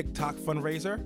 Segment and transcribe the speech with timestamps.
[0.00, 1.04] five of our TikTok fundraiser.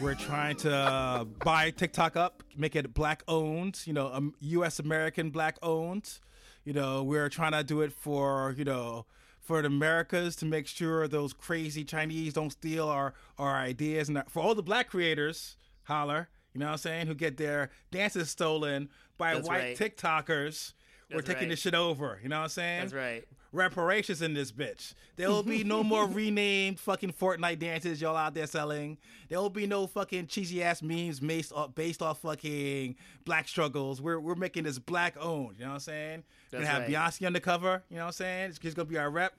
[0.00, 4.78] We're trying to buy TikTok up, make it black owned, you know, um, U.S.
[4.78, 6.18] American black owned.
[6.64, 9.06] You know, we're trying to do it for, you know,
[9.40, 14.08] for the Americas to make sure those crazy Chinese don't steal our, our ideas.
[14.08, 17.70] And for all the black creators, holler, you know what I'm saying, who get their
[17.90, 18.88] dances stolen
[19.18, 19.76] by That's white right.
[19.76, 20.72] TikTokers.
[21.12, 21.50] We're taking right.
[21.50, 22.20] this shit over.
[22.22, 22.80] You know what I'm saying?
[22.80, 23.24] That's right.
[23.52, 24.94] Reparations in this bitch.
[25.16, 28.98] There will be no more renamed fucking Fortnite dances y'all out there selling.
[29.28, 34.00] There will be no fucking cheesy ass memes based off, based off fucking black struggles.
[34.00, 35.56] We're we're making this black owned.
[35.58, 36.24] You know what I'm saying?
[36.50, 36.90] We're gonna have right.
[36.90, 37.82] Beyonce on the cover.
[37.90, 38.50] You know what I'm saying?
[38.50, 39.34] It's, it's gonna be our rep.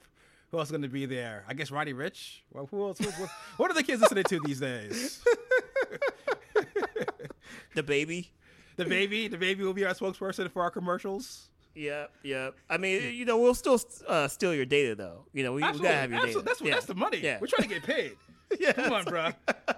[0.50, 1.44] Who else is gonna be there?
[1.48, 2.38] I guess Roddy Ricch.
[2.52, 2.98] Well, who else?
[2.98, 5.22] Who, what, what are the kids listening to these days?
[7.74, 8.30] The baby.
[8.76, 9.28] The baby.
[9.28, 11.48] The baby will be our spokesperson for our commercials.
[11.74, 12.54] Yep, yep.
[12.70, 15.24] I mean, you know, we'll still uh, steal your data, though.
[15.32, 16.32] You know, we, we gotta have your Absolutely.
[16.32, 16.42] data.
[16.44, 16.68] That's what.
[16.68, 16.74] yeah.
[16.74, 17.18] That's the money.
[17.18, 17.38] Yeah.
[17.40, 18.16] We're trying to get paid.
[18.60, 18.72] Yeah.
[18.72, 19.30] Come on, bro.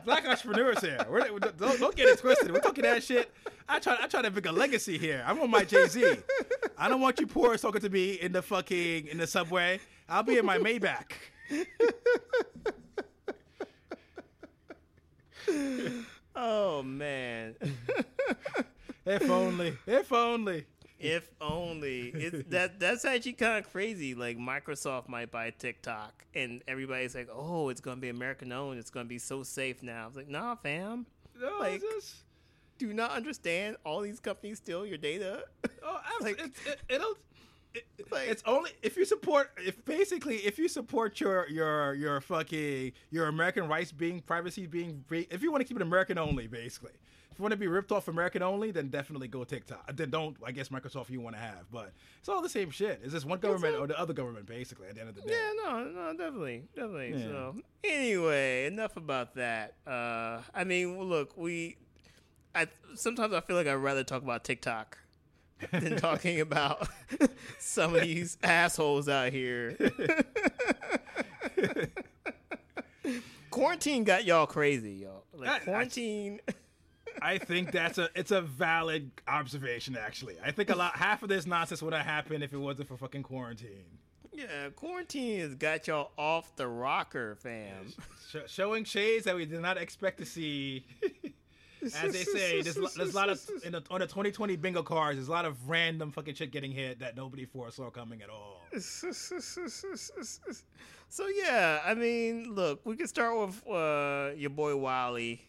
[0.04, 0.98] Black entrepreneurs here.
[1.08, 2.52] We're, don't, don't get it twisted.
[2.52, 3.32] We're talking that shit.
[3.66, 3.96] I try.
[3.98, 5.24] I try to make a legacy here.
[5.26, 6.16] I'm on my Jay Z.
[6.76, 9.80] I don't want you poor talking to me in the fucking in the subway.
[10.10, 11.12] I'll be in my Maybach.
[16.34, 17.54] Oh man.
[19.06, 19.78] If only.
[19.86, 20.66] If only.
[20.98, 22.08] If only.
[22.08, 24.14] It's, that that's actually kind of crazy.
[24.14, 28.78] Like Microsoft might buy TikTok, and everybody's like, "Oh, it's gonna be American owned.
[28.78, 31.06] It's gonna be so safe now." It's like, nah, fam.
[31.40, 32.16] No, Like- just-
[32.78, 33.76] Do not understand?
[33.84, 35.44] All these companies steal your data.
[35.82, 37.14] Oh, Like- it's, it, it'll.
[37.74, 42.20] It, Like- it's only if you support if basically if you support your your your
[42.22, 46.16] fucking your American rights being privacy being free- if you want to keep it American
[46.16, 46.92] only basically
[47.36, 50.36] if you want to be ripped off American only then definitely go TikTok then don't
[50.42, 53.26] I guess Microsoft you want to have but it's all the same shit it's just
[53.26, 55.84] one government or the other government basically at the end of the day Yeah, no,
[55.84, 57.10] no, definitely, definitely.
[57.14, 57.26] Yeah.
[57.26, 59.74] So anyway, enough about that.
[59.86, 61.76] Uh, I mean, look, we.
[62.54, 64.96] I sometimes I feel like I'd rather talk about TikTok
[65.72, 66.88] than talking about
[67.58, 69.76] some of these assholes out here.
[73.50, 75.24] Quarantine got y'all crazy, y'all.
[75.34, 76.40] Like I- quarantine.
[76.48, 76.52] I
[77.38, 81.46] think that's a it's a valid observation actually I think a lot half of this
[81.46, 83.84] nonsense would have happened if it wasn't for fucking quarantine
[84.36, 87.86] yeah, quarantine has got y'all off the rocker, fam.
[88.28, 90.84] Sh- showing shades that we did not expect to see.
[91.82, 94.82] As they say, there's, lo- there's a lot of in the, on the 2020 bingo
[94.82, 95.16] cards.
[95.16, 98.62] There's a lot of random fucking shit getting hit that nobody foresaw coming at all.
[101.08, 105.46] so yeah, I mean, look, we can start with uh, your boy Wally,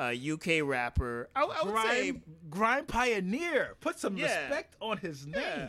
[0.00, 1.28] uh, UK rapper.
[1.36, 3.76] I, I would say, Grime, grime pioneer.
[3.80, 4.24] Put some Yeah.
[4.48, 5.34] respect on his name.
[5.36, 5.68] yeah.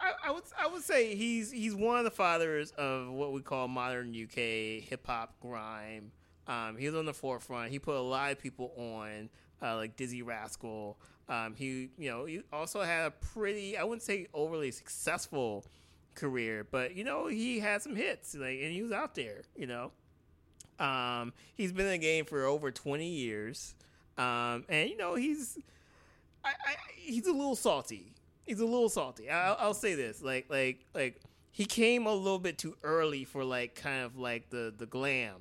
[0.00, 3.40] I, I would I would say he's he's one of the fathers of what we
[3.42, 6.12] call modern UK hip hop grime.
[6.46, 7.70] Um, he was on the forefront.
[7.72, 9.28] He put a lot of people on,
[9.60, 10.98] uh, like Dizzee Rascal.
[11.28, 15.64] Um, he you know he also had a pretty I wouldn't say overly successful
[16.14, 19.42] career, but you know he had some hits like and he was out there.
[19.56, 19.90] You know,
[20.82, 23.74] um, he's been in the game for over twenty years,
[24.18, 25.58] um, and you know he's
[26.44, 28.12] I, I, he's a little salty.
[28.46, 29.30] He's a little salty.
[29.30, 31.20] I'll say this, like, like, like
[31.52, 35.36] he came a little bit too early for like kind of like the the glam,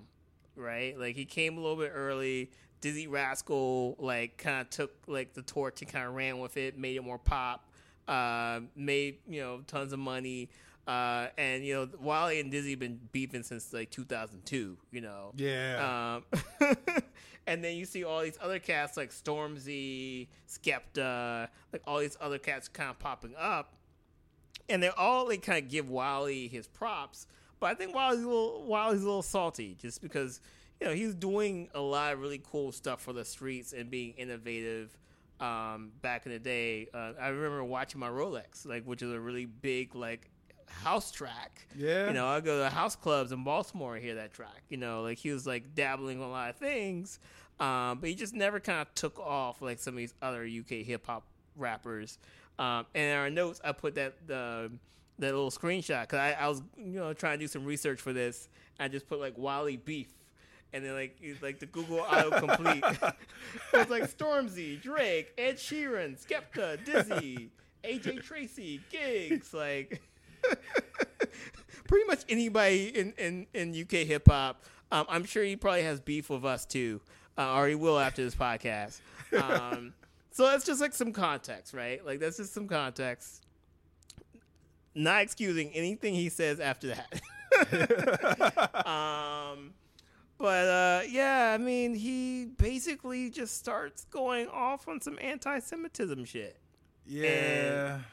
[0.55, 0.97] right?
[0.97, 2.51] Like he came a little bit early.
[2.81, 6.77] Dizzee Rascal like kind of took like the torch and kind of ran with it,
[6.77, 7.69] made it more pop,
[8.07, 10.49] uh, made you know tons of money.
[10.87, 14.77] Uh, and you know, Wally and Dizzee been beefing since like 2002.
[14.91, 16.17] You know, Yeah.
[16.61, 16.69] um,
[17.47, 22.37] and then you see all these other cats like Stormzy, Skepta, like all these other
[22.39, 23.75] cats kind of popping up,
[24.69, 27.27] and they all like kind of give Wally his props.
[27.59, 30.41] But I think Wally's a little Wally's a little salty just because
[30.79, 34.13] you know he's doing a lot of really cool stuff for the streets and being
[34.17, 34.97] innovative.
[35.39, 39.19] Um, back in the day, uh, I remember watching my Rolex, like which is a
[39.19, 40.29] really big like
[40.83, 41.67] house track.
[41.77, 42.07] Yeah.
[42.07, 44.63] you know, I go to house clubs in Baltimore and hear that track.
[44.69, 47.19] You know, like he was like dabbling on a lot of things,
[47.59, 50.85] um, but he just never kind of took off like some of these other UK
[50.85, 51.23] hip hop
[51.55, 52.17] rappers.
[52.59, 54.71] Um, and in our notes, I put that the
[55.19, 58.13] that little screenshot because I, I was you know trying to do some research for
[58.13, 58.49] this.
[58.79, 60.09] I just put like Wally Beef.
[60.73, 62.83] And then like like the Google autocomplete.
[63.73, 67.49] it was like Stormzy, Drake, Ed Sheeran, Skepta, Dizzee,
[67.83, 70.01] AJ Tracey, Giggs, like
[71.87, 74.63] Pretty much anybody in in, in UK hip hop.
[74.91, 77.01] Um, I'm sure he probably has beef with us too,
[77.37, 78.99] uh, or he will after this podcast.
[79.37, 79.93] Um,
[80.31, 82.05] so that's just like some context, right?
[82.05, 83.45] Like that's just some context.
[84.93, 87.21] Not excusing anything he says after that.
[88.85, 89.73] um,
[90.37, 96.57] but uh, yeah, I mean, he basically just starts going off on some anti-Semitism shit.
[97.05, 97.95] Yeah.
[97.95, 98.03] And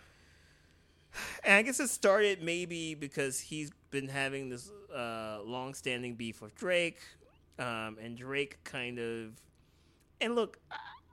[1.46, 6.98] I guess it started maybe because he's been having this uh, long-standing beef with Drake,
[7.58, 9.32] um, and Drake kind of.
[10.20, 10.58] And look,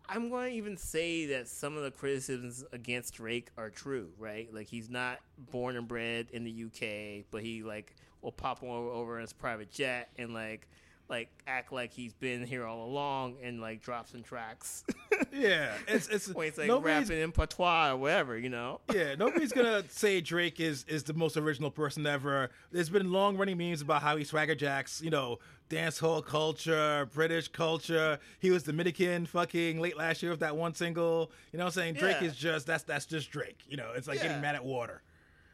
[0.07, 4.53] I'm going to even say that some of the criticisms against Drake are true, right?
[4.53, 5.19] Like he's not
[5.51, 9.33] born and bred in the UK, but he like will pop over, over in his
[9.33, 10.67] private jet and like
[11.07, 14.83] like act like he's been here all along and like drop some tracks
[15.33, 15.71] yeah.
[15.87, 18.81] It's it's when he's like nobody's- rapping in patois or whatever, you know.
[18.93, 22.49] Yeah, nobody's gonna say Drake is is the most original person ever.
[22.71, 25.37] There's been long running memes about how he swagger jacks, you know,
[25.69, 28.19] dance hall culture, British culture.
[28.39, 31.31] He was Dominican fucking late last year with that one single.
[31.51, 31.93] You know what I'm saying?
[31.95, 32.27] Drake Yeah.
[32.27, 33.59] is just that's that's just Drake.
[33.67, 34.23] You know, it's like Yeah.
[34.27, 35.01] getting mad at water.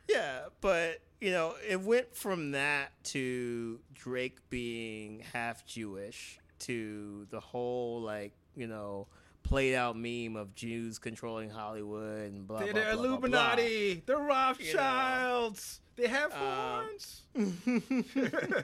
[0.10, 7.40] Yeah, but you know, it went from that to Drake being half Jewish to the
[7.40, 9.08] whole like you know
[9.44, 13.54] played out meme of Jews controlling Hollywood and blah They're blah the blah, blah, blah.
[13.54, 15.82] Illuminati, the Rothschilds.
[15.96, 17.22] They have Um, horns.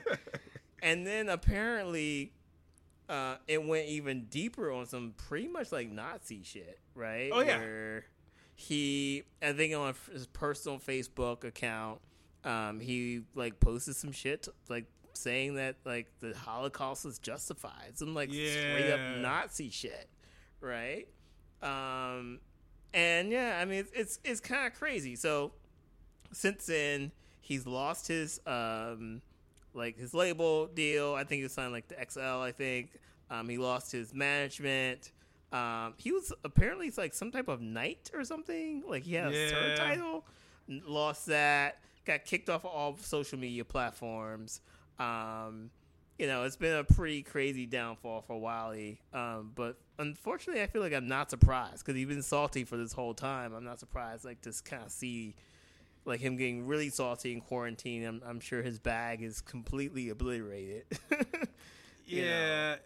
[0.80, 2.32] And then apparently,
[3.08, 7.30] uh, it went even deeper on some pretty much like Nazi shit, right?
[7.32, 7.58] Oh, yeah.
[7.58, 8.04] Where
[8.60, 12.00] he, I think on his personal Facebook account,
[12.42, 18.14] um, he like posted some shit like saying that like the Holocaust is justified, some
[18.14, 20.08] like straight up Nazi shit,
[20.60, 21.06] right?
[21.62, 22.40] Um,
[22.92, 25.14] and yeah, I mean it's it's, it's kind of crazy.
[25.14, 25.52] So
[26.32, 29.22] since then, he's lost his um
[29.72, 31.14] like his label deal.
[31.14, 32.40] I think he signed like the XL.
[32.42, 32.90] I think
[33.30, 35.12] um, he lost his management.
[35.52, 38.82] Um, he was apparently like some type of knight or something.
[38.86, 39.50] Like he had a Yeah.
[39.50, 40.24] third title.
[40.68, 41.80] Lost that.
[42.04, 44.60] Got kicked off of all social media platforms.
[44.98, 45.70] Um,
[46.18, 49.00] you know, it's been a pretty crazy downfall for Wiley.
[49.14, 52.92] Um, but unfortunately, I feel like I'm not surprised because he's been salty for this
[52.92, 53.54] whole time.
[53.54, 55.34] I'm not surprised, like to kind of see
[56.04, 58.04] like him getting really salty in quarantine.
[58.04, 60.84] I'm, I'm sure his bag is completely obliterated.
[62.06, 62.22] yeah.
[62.74, 62.76] know.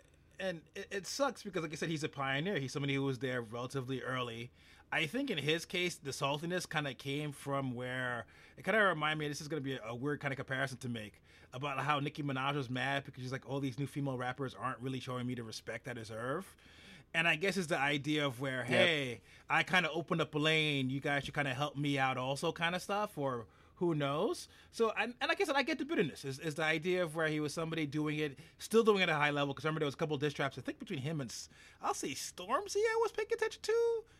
[0.43, 2.59] And it, it sucks because, like I said, he's a pioneer.
[2.59, 4.51] He's somebody who was there relatively early.
[4.91, 8.27] I think in his case, the saltiness kind of came from where
[8.59, 9.29] it kind of reminded me.
[9.29, 11.23] This is going to be a, a weird kind of comparison to make
[11.55, 14.81] about how Nicki Minaj was mad because she's like, all these new female rappers aren't
[14.81, 16.53] really showing me the respect I deserve.
[17.15, 20.39] And I guess it's the idea of where, hey, I kind of opened up a
[20.39, 20.91] lane.
[20.91, 23.47] You guys should kind of help me out, also, kind of stuff, or
[23.83, 24.47] who knows?
[24.71, 26.25] So, and, and like I said, I get the bitterness.
[26.25, 29.09] Is, is the idea of where he was somebody doing it, still doing it at
[29.09, 29.53] a high level.
[29.53, 30.57] Because remember, there was a couple of diss traps.
[30.57, 31.35] I think between him and
[31.83, 33.73] I'll say Stormzy, I was paying attention to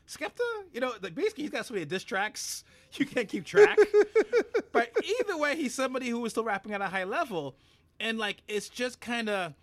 [0.09, 0.41] Skepta.
[0.73, 2.65] You know, like basically, he's got so many diss tracks
[2.95, 3.79] you can't keep track.
[4.73, 7.55] but either way, he's somebody who is still rapping at a high level,
[8.01, 9.55] and like it's just kind of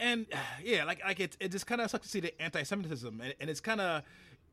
[0.00, 0.26] and
[0.64, 3.50] yeah, like like it, it just kind of sucks to see the anti-Semitism, and, and
[3.50, 4.02] it's kind of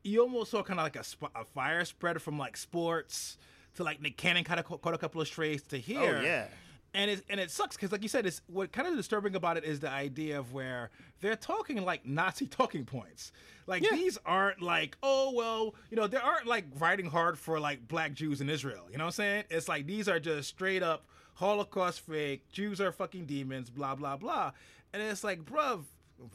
[0.04, 3.38] you almost saw kind of like a, sp- a fire spread from like sports
[3.76, 6.18] to like Nick Cannon kind of caught a couple of strays to here.
[6.20, 6.46] Oh, yeah.
[6.94, 9.56] And it and it sucks because, like you said, it's what kind of disturbing about
[9.56, 10.90] it is the idea of where
[11.22, 13.32] they're talking like Nazi talking points.
[13.66, 13.96] Like Yeah.
[13.96, 18.12] these aren't like, oh well, you know, they aren't like writing hard for like black
[18.12, 18.84] Jews in Israel.
[18.90, 19.44] You know what I'm saying?
[19.48, 22.46] It's like these are just straight up Holocaust fake.
[22.52, 23.70] Jews are fucking demons.
[23.70, 24.52] Blah blah blah.
[24.92, 25.84] And it's like, bruv,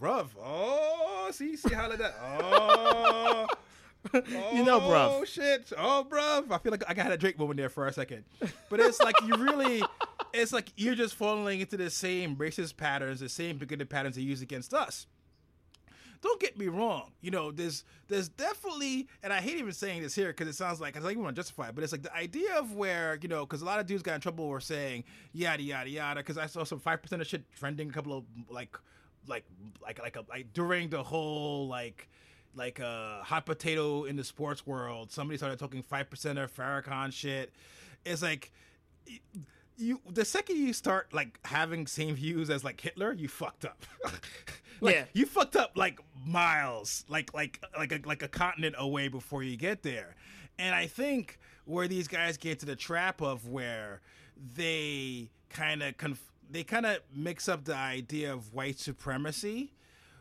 [0.01, 0.29] bruv.
[0.43, 2.15] Oh, see, see how like that.
[2.19, 3.45] Oh.
[4.53, 5.19] You know, bro.
[5.19, 5.71] Oh shit!
[5.77, 6.43] Oh, bro.
[6.49, 8.23] I feel like I got a Drake moment there for a second,
[8.69, 9.83] but it's like you really,
[10.33, 14.21] it's like you're just falling into the same racist patterns, the same bigoted patterns they
[14.21, 15.07] use against us.
[16.21, 17.11] Don't get me wrong.
[17.21, 20.81] You know, there's there's definitely, and I hate even saying this here because it sounds
[20.81, 23.19] like I don't even want to justify it, but it's like the idea of where
[23.21, 26.19] you know, because a lot of dudes got in trouble were saying yada yada yada.
[26.21, 28.77] Because I saw some five percent of shit trending a couple of like,
[29.27, 29.45] like
[29.81, 32.09] like like a, like during the whole like
[32.57, 35.11] like a hot potato in the sports world.
[35.11, 37.53] Somebody started talking five percent of Farrakhan shit.
[38.05, 38.51] It's like
[39.77, 43.85] you the second you start like having same views as like Hitler, you fucked up.
[44.81, 45.05] like, Yeah.
[45.13, 49.55] you fucked up like miles, like like like a like a continent away before you
[49.55, 50.15] get there.
[50.59, 54.01] And I think where these guys get to the trap of where
[54.55, 59.73] they kind of conf- they kind of mix up the idea of white supremacy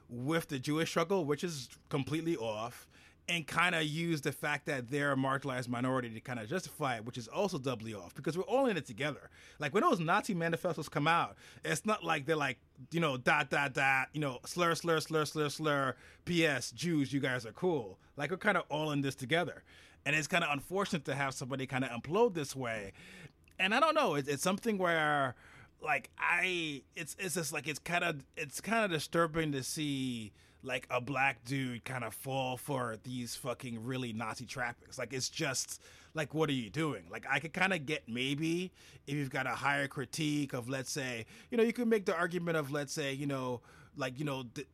[0.08, 2.86] with the Jewish struggle, which is completely off,
[3.28, 6.96] and kind of use the fact that they're a marginalized minority to kind of justify
[6.96, 9.30] it, which is also doubly off because we're all in it together.
[9.58, 12.58] Like when those Nazi manifestos come out, it's not like they're like,
[12.92, 17.18] you know, dot, dot, dot, you know, slur, slur, slur, slur, slur, P.S., Jews, you
[17.18, 17.98] guys are cool.
[18.16, 19.64] Like we're kind of all in this together.
[20.04, 22.92] And it's kind of unfortunate to have somebody kind of implode this way.
[23.58, 25.34] And I don't know, it's, it's something where
[25.82, 30.32] like I it's it's just like it's kind of it's kind of disturbing to see
[30.62, 34.98] like a black dude kind of fall for these fucking really Nazi trappings.
[34.98, 35.80] Like it's just
[36.14, 37.04] like what are you doing?
[37.10, 38.72] Like I could kind of get maybe
[39.06, 42.16] if you've got a higher critique of let's say, you know, you could make the
[42.16, 43.60] argument of let's say, you know,
[43.96, 44.66] like you know, th-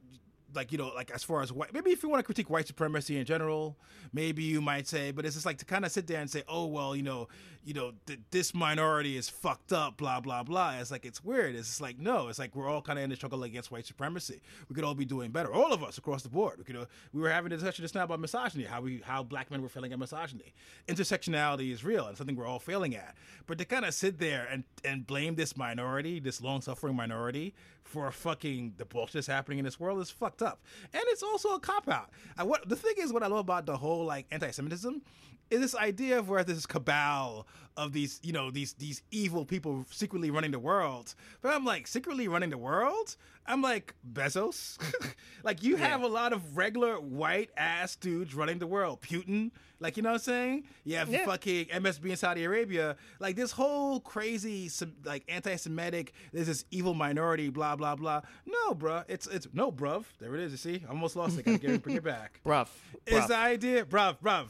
[0.54, 2.66] like you know like as far as white maybe if you want to critique white
[2.66, 3.76] supremacy in general
[4.12, 6.42] maybe you might say but it's just like to kind of sit there and say
[6.48, 7.28] oh well you know
[7.64, 10.76] you know th- this minority is fucked up blah blah blah.
[10.80, 11.54] It's like it's weird.
[11.54, 14.40] It's like no it's like we're all kind of in the struggle against white supremacy.
[14.68, 15.52] We could all be doing better.
[15.52, 16.58] All of us across the board.
[16.58, 19.22] We could uh, we were having a discussion just now about misogyny how we how
[19.22, 20.54] black men were failing at misogyny.
[20.88, 23.14] Intersectionality is real and something we're all failing at.
[23.46, 27.54] But to kind of sit there and and blame this minority this long suffering minority
[27.84, 30.62] for fucking the bullshit that's happening in this world is fucked up.
[30.92, 32.10] And it's also a cop out.
[32.38, 35.02] what the thing is, what I love about the whole like anti-Semitism
[35.52, 39.84] is this idea of where this cabal of these, you know, these these evil people
[39.90, 41.14] secretly running the world.
[41.42, 43.16] But I'm like, secretly running the world?
[43.46, 44.78] I'm like Bezos.
[45.42, 45.88] like you yeah.
[45.88, 49.02] have a lot of regular white ass dudes running the world.
[49.02, 50.64] Putin, like you know what I'm saying?
[50.84, 51.26] You have yeah.
[51.26, 52.96] fucking MSB in Saudi Arabia.
[53.20, 54.70] Like this whole crazy
[55.04, 56.12] like anti-Semitic.
[56.32, 57.50] There's this evil minority.
[57.50, 58.22] Blah blah blah.
[58.46, 59.04] No, bruh.
[59.08, 60.04] It's it's no, bruv.
[60.18, 60.52] There it is.
[60.52, 61.44] You see, I almost lost it.
[61.44, 62.40] Gotta get it, bring it back.
[62.44, 62.68] bruv.
[63.06, 64.48] It's the idea, bruv, bruv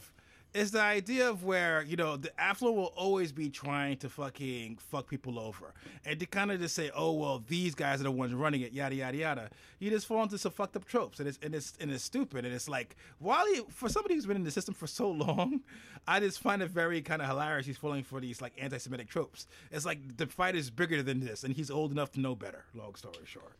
[0.53, 4.77] it's the idea of where you know the affluent will always be trying to fucking
[4.77, 5.73] fuck people over,
[6.05, 8.71] and to kind of just say, oh well, these guys are the ones running it,
[8.71, 9.49] yada yada yada.
[9.79, 12.45] You just fall into some fucked up tropes, and it's and it's and it's stupid,
[12.45, 15.61] and it's like Wally for somebody who's been in the system for so long,
[16.07, 17.65] I just find it very kind of hilarious.
[17.65, 19.47] He's falling for these like anti-Semitic tropes.
[19.71, 22.65] It's like the fight is bigger than this, and he's old enough to know better.
[22.75, 23.53] Long story short.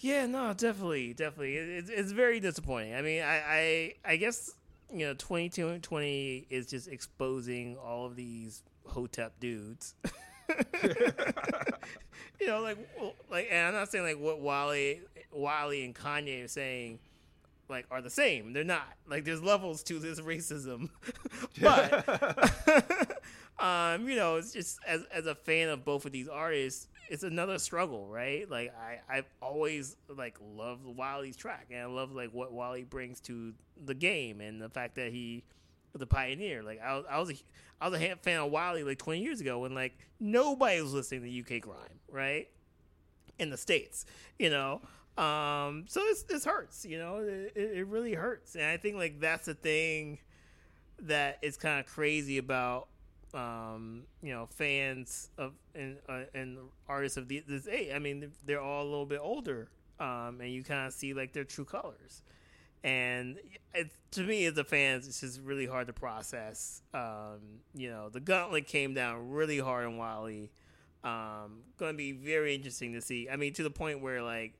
[0.00, 1.56] Yeah, no, definitely, definitely.
[1.56, 2.94] It's, it's very disappointing.
[2.94, 4.54] I mean, I, I, I guess
[4.92, 9.94] you know, 2220 is just exposing all of these hotep dudes.
[12.40, 12.78] you know, like,
[13.30, 15.02] like, and I'm not saying like what Wally,
[15.32, 16.98] Wally and Kanye are saying,
[17.68, 18.52] like, are the same.
[18.52, 18.88] They're not.
[19.08, 20.90] Like, there's levels to this racism,
[21.60, 23.20] but,
[23.60, 27.22] um, you know, it's just as as a fan of both of these artists, it's
[27.22, 28.48] another struggle, right?
[28.48, 33.20] Like I, I've always like loved Wally's track, and I love like what Wally brings
[33.22, 33.52] to
[33.84, 35.42] the game, and the fact that he
[35.94, 36.62] the pioneer.
[36.62, 37.34] Like I was, I was a,
[37.80, 41.22] I was a fan of Wally like 20 years ago when like nobody was listening
[41.22, 42.48] to UK grime, right?
[43.38, 44.06] In the states,
[44.38, 44.80] you know.
[45.16, 47.16] Um, so it's, this hurts, you know.
[47.18, 50.18] It, it really hurts, and I think like that's the thing
[51.00, 52.88] that is kind of crazy about
[53.34, 56.58] um, you know, fans of and uh, and
[56.88, 57.92] artists of the, this age.
[57.94, 59.68] I mean, they're all a little bit older,
[60.00, 62.22] um, and you kind of see like their true colors.
[62.84, 63.38] And
[63.74, 66.82] it, to me, as a fan, it's just really hard to process.
[66.94, 70.52] Um, you know, the gauntlet came down really hard on Wally.
[71.02, 73.28] Um, going to be very interesting to see.
[73.28, 74.54] I mean, to the point where like,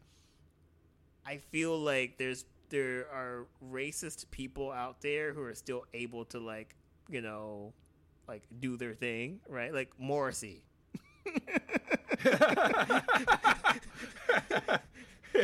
[1.27, 6.39] I feel like there's there are racist people out there who are still able to
[6.39, 6.75] like,
[7.09, 7.73] you know,
[8.29, 9.73] like do their thing, right?
[9.73, 10.63] Like Morrissey.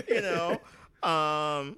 [0.09, 0.61] you know,
[1.03, 1.77] um,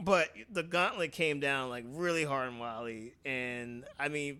[0.00, 4.38] but the gauntlet came down like really hard on Wally, and I mean,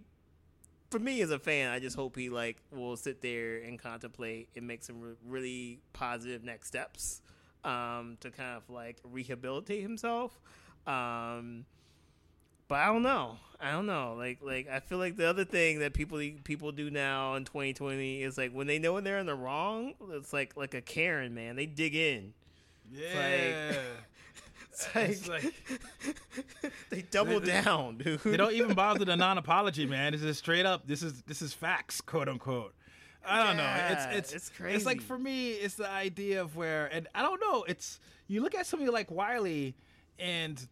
[0.90, 4.48] for me as a fan, I just hope he like will sit there and contemplate
[4.56, 7.22] and make some re- really positive next steps
[7.64, 10.38] um, to kind of like rehabilitate himself.
[10.86, 11.64] Um,
[12.68, 13.38] but I don't know.
[13.60, 14.14] I don't know.
[14.18, 18.22] Like like I feel like the other thing that people people do now in 2020
[18.22, 21.34] is like when they know when they're in the wrong, it's like like a Karen
[21.34, 21.56] man.
[21.56, 22.34] They dig in.
[22.92, 23.72] Yeah.
[24.76, 25.28] It's like, it's
[26.62, 28.20] like they double they, down, dude.
[28.20, 30.12] They don't even bother the non-apology, man.
[30.12, 30.86] This is straight up.
[30.86, 32.74] This is this is facts, quote unquote.
[33.24, 33.94] I don't yeah, know.
[33.94, 34.76] It's it's it's crazy.
[34.76, 37.64] It's like for me, it's the idea of where, and I don't know.
[37.66, 39.74] It's you look at somebody like Wiley,
[40.18, 40.68] and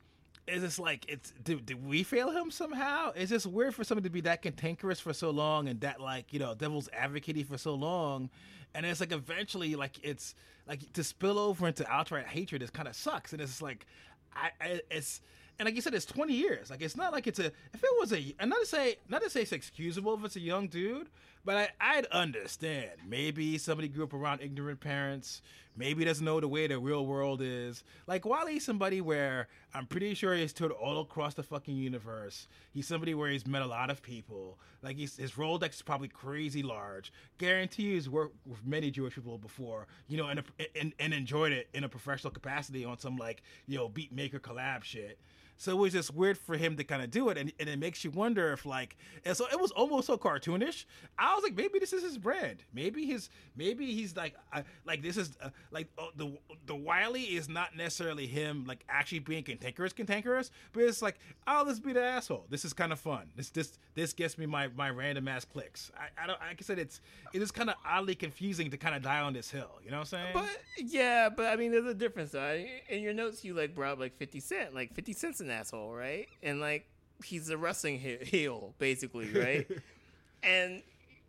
[0.46, 3.12] is this like it's did, did we fail him somehow?
[3.14, 6.32] It's just weird for somebody to be that cantankerous for so long and that like
[6.32, 8.30] you know devil's advocate for so long,
[8.74, 10.34] and it's like eventually like it's
[10.68, 12.62] like to spill over into outright hatred.
[12.62, 13.86] It kind of sucks, and it's like
[14.34, 15.20] I, I it's
[15.58, 16.70] and like you said, it's 20 years.
[16.70, 17.46] Like it's not like it's a.
[17.46, 20.36] If it was a, and not to say, not to say it's excusable if it's
[20.36, 21.08] a young dude,
[21.44, 22.90] but I, I'd understand.
[23.06, 25.42] Maybe somebody grew up around ignorant parents.
[25.76, 27.82] Maybe doesn't know the way the real world is.
[28.06, 32.46] Like Wally's somebody where I'm pretty sure he's toured all across the fucking universe.
[32.72, 34.58] He's somebody where he's met a lot of people.
[34.82, 37.12] Like his Rolodex is probably crazy large.
[37.38, 40.42] Guarantee he's worked with many Jewish people before, you know, and,
[40.80, 44.38] and, and enjoyed it in a professional capacity on some like, you know, beat maker
[44.38, 45.18] collab shit.
[45.56, 47.78] So it was just weird for him to kind of do it, and, and it
[47.78, 50.84] makes you wonder if like, and so it was almost so cartoonish.
[51.18, 52.64] I was like, maybe this is his brand.
[52.72, 57.22] Maybe his, maybe he's like, uh, like this is uh, like uh, the the Wily
[57.22, 61.92] is not necessarily him like actually being cantankerous, cantankerous, but it's like, oh, let's be
[61.92, 62.46] the asshole.
[62.50, 63.28] This is kind of fun.
[63.36, 65.92] This this this gets me my my random ass clicks.
[65.96, 66.40] I, I don't.
[66.40, 67.00] Like I said, it's
[67.32, 69.70] it is kind of oddly confusing to kind of die on this hill.
[69.84, 70.30] You know what I'm saying?
[70.34, 72.32] But yeah, but I mean, there's a difference.
[72.32, 72.64] Though.
[72.88, 74.74] In your notes, you like brought up like Fifty Cent.
[74.74, 76.26] Like Fifty Cent's an asshole, right?
[76.42, 76.86] And like
[77.24, 79.66] he's a wrestling heel, basically, right?
[80.42, 80.82] and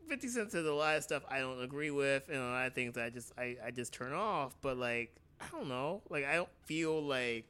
[0.07, 2.73] Fifty Cent says a lot of stuff I don't agree with, and a lot of
[2.73, 4.55] things I just I, I just turn off.
[4.61, 7.45] But like I don't know, like I don't feel like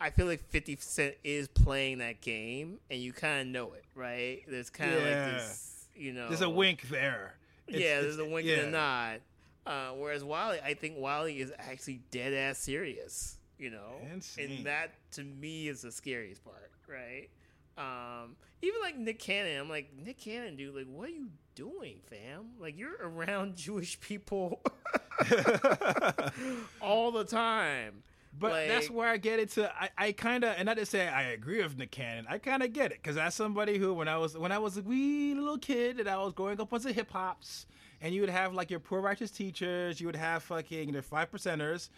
[0.00, 3.84] I feel like Fifty Cent is playing that game, and you kind of know it,
[3.94, 4.42] right?
[4.48, 5.26] There's kind of Yeah.
[5.26, 7.34] like this, you know, There's a wink there.
[7.66, 8.56] It's- yeah, there's a wink yeah.
[8.56, 9.20] and a nod.
[9.66, 13.36] Uh, whereas Wally, I think Wally is actually dead ass serious.
[13.60, 14.50] You know, Insane.
[14.50, 17.28] and that to me is the scariest part, right?
[17.76, 20.74] Um, even like Nick Cannon, I'm like Nick Cannon, dude.
[20.74, 22.52] Like, what are you doing, fam?
[22.58, 24.60] Like, you're around Jewish people
[26.80, 28.02] all the time.
[28.38, 29.70] But Like- that's where I get it to.
[29.74, 32.26] I, I kind of, and not to say I agree with Nick Cannon.
[32.28, 34.76] I kind of get it because as somebody who, when I was when I was
[34.78, 37.66] a wee little kid and I was growing up on the hip hops,
[38.00, 41.30] and you would have like your poor righteous teachers, you would have fucking their five
[41.30, 41.88] percenters.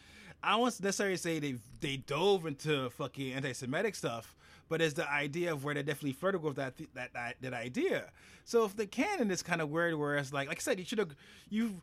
[0.43, 4.35] I won't necessarily say they they dove into fucking anti-Semitic stuff,
[4.69, 8.11] but it's the idea of where they definitely further with that that that, that idea.
[8.45, 10.85] So if the canon is kind of weird, where it's like, like I said, you
[10.85, 11.15] should have
[11.49, 11.75] you've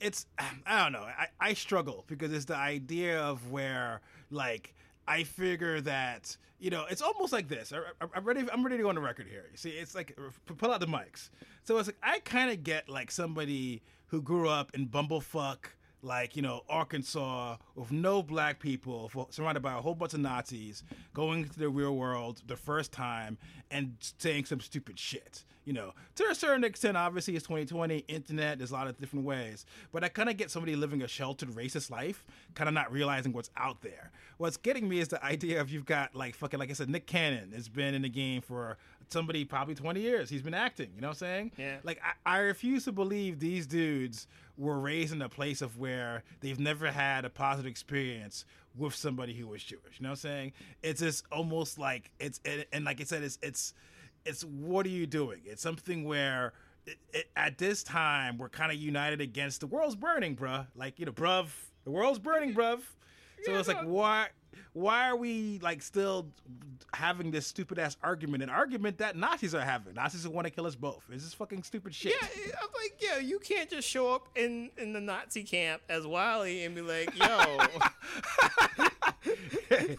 [0.00, 0.26] it's
[0.66, 1.02] I don't know.
[1.02, 4.74] I, I struggle because it's the idea of where like
[5.08, 7.72] I figure that you know it's almost like this.
[7.72, 8.44] I, I'm ready.
[8.52, 9.46] I'm ready to go on the record here.
[9.50, 10.16] You see, it's like
[10.58, 11.30] pull out the mics.
[11.64, 15.66] So it's like I kind of get like somebody who grew up in bumblefuck
[16.04, 20.20] like you know Arkansas with no black people fo- surrounded by a whole bunch of
[20.20, 20.84] Nazis
[21.14, 23.38] going to the real world the first time
[23.70, 25.44] and saying some stupid shit.
[25.64, 28.58] You know, to a certain extent, obviously it's 2020, internet.
[28.58, 31.48] There's a lot of different ways, but I kind of get somebody living a sheltered
[31.50, 32.22] racist life,
[32.54, 34.10] kind of not realizing what's out there.
[34.36, 37.06] What's getting me is the idea of you've got like fucking like I said, Nick
[37.06, 38.76] Cannon has been in the game for
[39.08, 40.28] somebody probably 20 years.
[40.30, 40.90] He's been acting.
[40.94, 41.52] You know what I'm saying?
[41.56, 41.76] Yeah.
[41.82, 46.22] Like I, I refuse to believe these dudes were raised in a place of where
[46.40, 48.44] they've never had a positive experience
[48.76, 49.98] with somebody who was Jewish.
[49.98, 50.52] You know what I'm saying?
[50.82, 53.74] It's just almost like it's and, and like I said, it's it's
[54.24, 55.40] it's what are you doing?
[55.44, 56.52] It's something where
[56.86, 60.66] it, it, at this time we're kind of united against the world's burning, bruh.
[60.74, 61.48] Like you know, bruv,
[61.84, 62.80] the world's burning, bruv.
[63.44, 64.28] So it's like why
[64.74, 66.26] why are we like still
[66.92, 68.42] having this stupid ass argument?
[68.42, 69.94] An argument that Nazis are having.
[69.94, 71.04] Nazis want to kill us both.
[71.10, 72.12] It's just fucking stupid shit.
[72.20, 76.06] Yeah, I'm like, yeah, you can't just show up in in the Nazi camp as
[76.06, 77.58] Wally and be like, yo.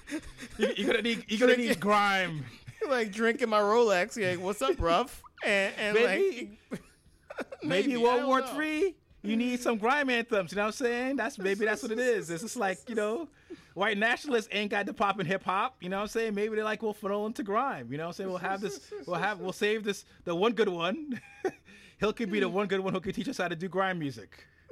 [0.58, 2.46] you, you're gonna need you're gonna need grime.
[2.90, 4.22] like drinking my Rolex.
[4.22, 5.22] Like, what's up, rough?
[5.44, 6.82] And, and Maybe- like,
[7.64, 8.48] Maybe, I World War know.
[8.48, 8.96] Three.
[9.24, 10.52] You need some grime anthems.
[10.52, 11.16] You know what I'm saying?
[11.16, 12.30] That's maybe that's what it is.
[12.30, 13.28] It's just like you know,
[13.76, 15.76] white nationalists ain't got the pop in hip hop.
[15.82, 16.34] You know what I'm saying?
[16.34, 17.92] Maybe they're like we'll funnel into grime.
[17.92, 18.30] You know what I'm saying?
[18.30, 18.92] We'll have this.
[19.06, 20.06] We'll have we'll save this.
[20.24, 21.22] The one good one.
[22.00, 24.00] He'll could be the one good one who could teach us how to do grime
[24.00, 24.48] music.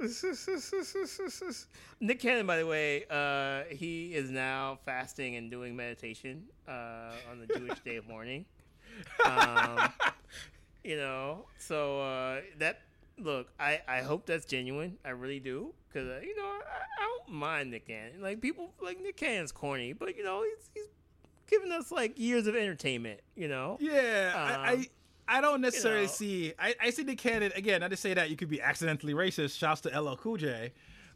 [2.00, 7.38] Nick Cannon, by the way, uh, he is now fasting and doing meditation uh, on
[7.38, 8.44] the Jewish day of mourning.
[9.26, 9.92] Um,
[10.84, 12.82] you know, so uh, that
[13.18, 14.98] look, I, I hope that's genuine.
[15.04, 18.20] I really do, because uh, you know I, I don't mind Nick Cannon.
[18.20, 20.88] Like people like Nick Cannon's corny, but you know he's he's
[21.48, 23.20] giving us like years of entertainment.
[23.36, 24.86] You know, Yeah, I, I Um,
[25.26, 26.12] I don't necessarily know.
[26.12, 26.52] see.
[26.58, 27.80] I, I see the candidate again.
[27.80, 29.58] Not to say that you could be accidentally racist.
[29.58, 30.72] Shouts to LL Cool J,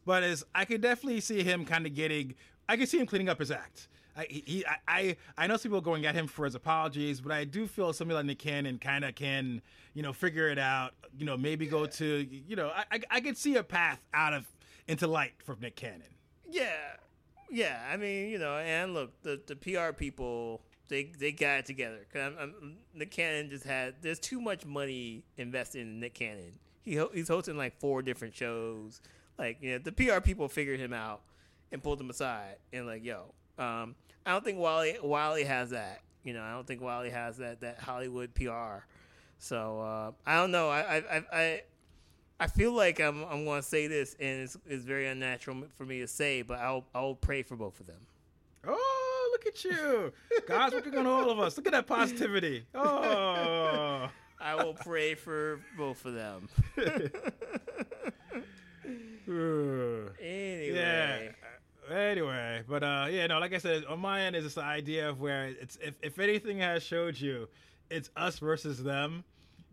[0.07, 2.35] but as I could definitely see him kind of getting.
[2.71, 3.89] I could see him cleaning up his act.
[4.15, 7.33] I, he, I, I, I know some people going at him for his apologies, but
[7.33, 9.63] I do feel somebody like Nick Cannon kind of can,
[9.95, 10.93] you know, figure it out.
[11.16, 14.35] You know, maybe go to, you know, I, I, I could see a path out
[14.35, 14.47] of
[14.87, 16.03] into light for Nick Cannon.
[16.51, 16.97] Yeah,
[17.51, 17.83] yeah.
[17.90, 22.07] I mean, you know, and look, the the PR people they they got it together.
[22.12, 26.55] Cause I'm, I'm, Nick Cannon just had there's too much money invested in Nick Cannon.
[26.85, 29.01] He ho- he's hosting like four different shows.
[29.38, 31.21] Like you know, the PR people figured him out
[31.71, 33.94] and pulled him aside and like, yo, um,
[34.25, 36.01] I don't think Wally Wally has that.
[36.25, 38.85] You know, I don't think Wally has that that Hollywood PR.
[39.38, 40.68] So uh, I don't know.
[40.68, 41.62] I I I.
[42.40, 45.85] I feel like I'm I'm going to say this, and it's, it's very unnatural for
[45.85, 47.98] me to say, but I'll I'll pray for both of them.
[48.64, 50.12] Oh, look at you.
[50.46, 51.57] God's working on all of us.
[51.57, 52.64] Look at that positivity.
[52.77, 54.09] Oh.
[54.40, 56.48] I will pray for both of them.
[60.20, 61.94] Anyway, Yeah.
[61.94, 65.09] Anyway, but But uh, yeah, no, like I said, on my end is this idea
[65.09, 67.46] of where it's if, if anything has showed you,
[67.90, 69.24] it's us versus them.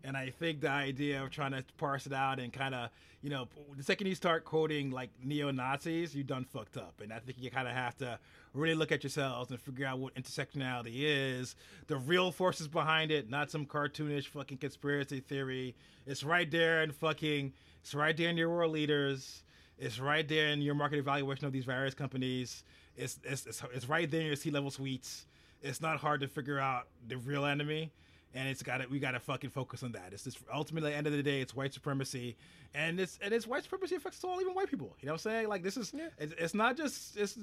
[0.04, 2.90] And I think the idea of trying to parse it out and kind of,
[3.22, 7.00] you know, the second you start quoting like neo Nazis, you done fucked up.
[7.02, 8.18] And I think you kind of have to
[8.54, 11.56] really look at yourselves and figure out what intersectionality is,
[11.88, 15.74] the real forces behind it, not some cartoonish fucking conspiracy theory.
[16.06, 19.42] It's right there in fucking, it's right there in your world leaders.
[19.78, 22.64] It's right there in your market evaluation of these various companies.
[22.96, 25.26] It's it's it's, it's right there in your C level suites.
[25.62, 27.92] It's not hard to figure out the real enemy
[28.36, 30.10] and it's got to we got to fucking focus on that.
[30.12, 32.36] It's just ultimately at the end of the day, it's white supremacy,
[32.74, 34.94] and it's and it's white supremacy affects all even white people.
[35.00, 35.48] You know what I'm saying?
[35.48, 36.08] Like this is yeah.
[36.18, 37.36] it's, it's, not just it's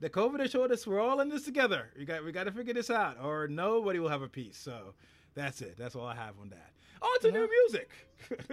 [0.00, 1.90] the COVID has showed us we're all in this together.
[1.96, 4.58] We got we got to figure this out, or nobody will have a peace.
[4.58, 4.94] So
[5.34, 5.76] that's it.
[5.78, 6.72] That's all I have on that.
[7.00, 7.48] Oh, it's a new uh-huh.
[7.68, 7.90] music.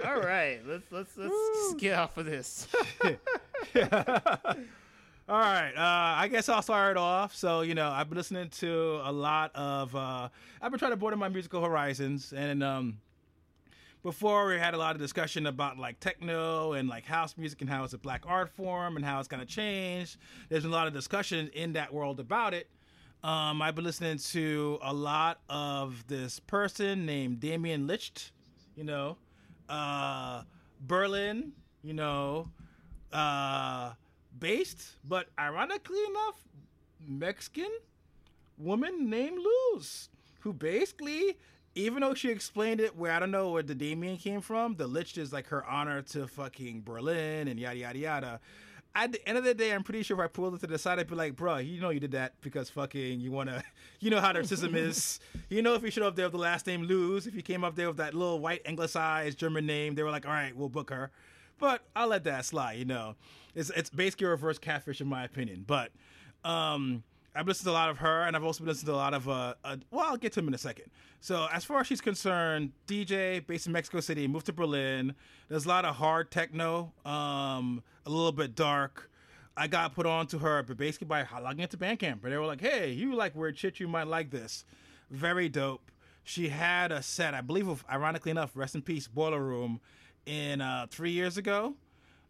[0.05, 2.67] all right, let's let's let's get off of this.
[5.29, 7.35] All right, uh, I guess I'll start off.
[7.35, 9.93] So you know, I've been listening to a lot of.
[9.93, 10.29] Uh,
[10.61, 12.99] I've been trying to broaden my musical horizons, and um,
[14.03, 17.69] before we had a lot of discussion about like techno and like house music and
[17.69, 20.17] how it's a black art form and how it's going to change.
[20.47, 22.69] There's been a lot of discussion in that world about it.
[23.21, 28.31] Um, I've been listening to a lot of this person named Damien Licht,
[28.77, 29.17] you know,
[29.67, 30.43] uh,
[30.79, 31.51] Berlin,
[31.83, 32.47] you know.
[33.11, 33.91] Uh,
[34.39, 36.41] based, but ironically enough,
[37.08, 37.69] Mexican
[38.58, 39.39] woman named
[39.73, 40.10] Luz,
[40.41, 41.38] who basically,
[41.76, 44.88] even though she explained it where I don't know where the Damien came from, the
[44.88, 48.39] Lich is like her honor to fucking Berlin and yada yada yada.
[48.95, 50.80] At the end of the day, I'm pretty sure if I pulled it to the
[50.80, 53.63] side, I'd be like, bro, you know you did that because fucking you wanna,
[54.00, 55.19] you know how their system is.
[55.50, 57.63] You know if you showed up there with the last name Luz, if you came
[57.63, 60.67] up there with that little white anglicized German name, they were like, all right, we'll
[60.67, 61.10] book her.
[61.59, 63.15] But I'll let that slide, you know.
[63.55, 65.63] It's it's basically a reverse catfish in my opinion.
[65.65, 65.91] But
[66.43, 67.03] um,
[67.35, 69.27] I've listened to a lot of her, and I've also listened to a lot of
[69.29, 70.85] uh, uh, well, I'll get to him in a second.
[71.19, 75.13] So as far as she's concerned, DJ based in Mexico City, moved to Berlin.
[75.49, 79.09] There's a lot of hard techno, um, a little bit dark.
[79.55, 82.45] I got put on to her, but basically by logging into Bandcamp, and they were
[82.45, 83.79] like, "Hey, you like weird shit?
[83.79, 84.65] You might like this."
[85.09, 85.91] Very dope.
[86.23, 89.79] She had a set, I believe, of ironically enough, rest in peace, Boiler Room,
[90.27, 91.73] in uh, three years ago.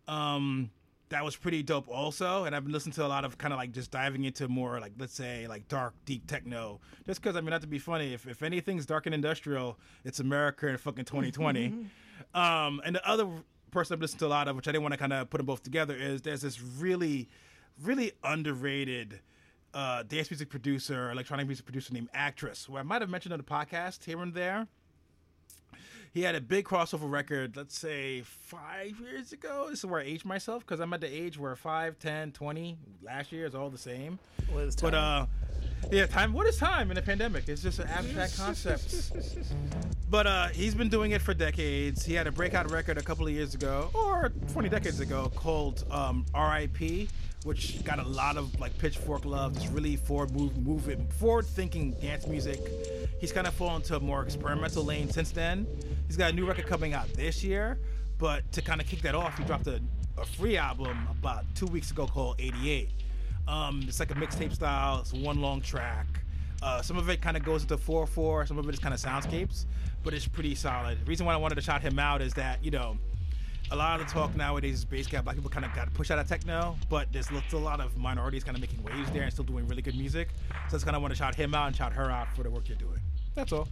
[0.07, 0.69] Um,
[1.09, 3.57] that was pretty dope also and i've been listening to a lot of kind of
[3.57, 6.79] like just diving into more like let's say like dark deep techno.
[7.05, 10.19] Just because i mean not to be funny if, if anything's dark and industrial it's
[10.19, 11.87] america in fucking 2020
[12.33, 13.27] um, and the other
[13.71, 15.37] person i've listened to a lot of which i didn't want to kind of put
[15.37, 17.29] them both together is there's this really
[17.81, 19.19] really underrated
[19.73, 23.39] uh, dance music producer electronic music producer named actress who i might have mentioned on
[23.39, 24.67] the podcast here and there
[26.17, 29.67] he had a big crossover record, let's say five years ago.
[29.69, 32.77] This is where I age myself because I'm at the age where 5, 10, 20
[33.03, 34.17] last year is all the same.
[34.49, 34.89] What is time?
[34.89, 35.25] But, uh,
[35.91, 36.33] yeah, time.
[36.33, 37.47] What is time in a pandemic?
[37.47, 39.11] It's just an abstract concept.
[40.09, 42.03] but uh, he's been doing it for decades.
[42.03, 45.85] He had a breakout record a couple of years ago, or 20 decades ago, called
[45.91, 47.09] um, R.I.P.,
[47.43, 49.55] which got a lot of like pitchfork love.
[49.55, 52.59] It's really forward move, moving, forward thinking dance music.
[53.19, 55.67] He's kind of fallen into a more experimental lane since then.
[56.07, 57.79] He's got a new record coming out this year,
[58.17, 59.81] but to kind of kick that off, he dropped a,
[60.17, 62.89] a free album about two weeks ago called 88.
[63.47, 64.99] Um, it's like a mixtape style.
[64.99, 66.05] It's one long track.
[66.61, 68.47] Uh, some of it kind of goes into 4-4.
[68.47, 69.65] Some of it is kind of soundscapes,
[70.03, 70.99] but it's pretty solid.
[70.99, 72.97] The reason why I wanted to shout him out is that, you know,
[73.71, 76.19] a lot of the talk nowadays is basically black people kind of got pushed out
[76.19, 79.31] of techno, but there's still a lot of minorities kind of making waves there and
[79.31, 80.29] still doing really good music.
[80.49, 82.43] So I just kind of want to shout him out and shout her out for
[82.43, 82.99] the work you're doing.
[83.35, 83.67] That's all.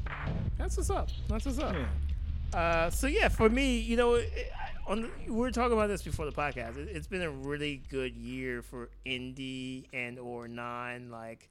[0.58, 1.10] That's what's up.
[1.28, 1.74] That's what's up.
[1.74, 2.60] Yeah.
[2.60, 4.52] Uh, so yeah, for me, you know, it,
[4.88, 6.78] on the, we were talking about this before the podcast.
[6.78, 11.50] It, has been a really good year for indie and or non like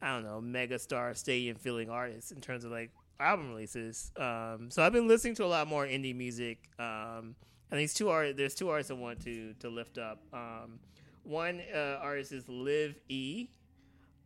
[0.00, 4.10] I don't know mega star stadium filling artists in terms of like album releases.
[4.16, 6.58] Um, so I've been listening to a lot more indie music.
[6.78, 7.34] Um,
[7.74, 10.20] and these two are there's two artists I want to to lift up.
[10.32, 10.78] Um,
[11.24, 13.48] one uh, artist is Liv E.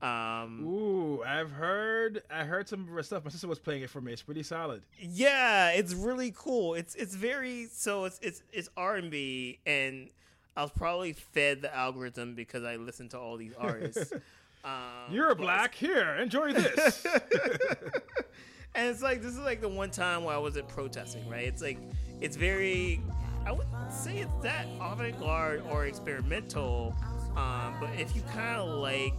[0.03, 3.25] Um, Ooh, I've heard I heard some of her stuff.
[3.25, 4.13] My sister was playing it for me.
[4.13, 4.83] It's pretty solid.
[5.01, 6.75] Yeah, it's really cool.
[6.75, 10.11] It's it's very so it's it's it's R and B, and
[10.55, 14.13] I was probably fed the algorithm because I listened to all these artists.
[14.63, 15.75] um, You're black.
[15.75, 17.03] Here, enjoy this.
[18.75, 21.27] and it's like this is like the one time where I wasn't protesting.
[21.31, 21.47] Right?
[21.47, 21.79] It's like
[22.21, 23.01] it's very.
[23.49, 26.95] I wouldn't say it's that avant-garde or experimental,
[27.35, 29.19] um, but if you kind of like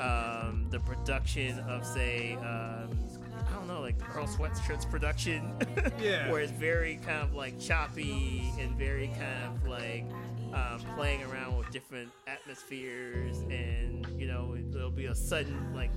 [0.00, 2.90] um, the production of say um,
[3.38, 5.54] I don't know like Earl Sweatshirt's production,
[6.00, 10.04] yeah, where it's very kind of like choppy and very kind of like
[10.52, 15.92] um, playing around with different atmospheres and you know, there'll be a sudden like